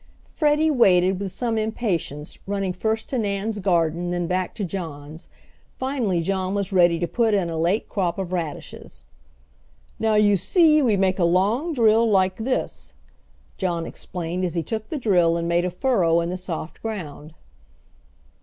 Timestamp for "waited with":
0.71-1.31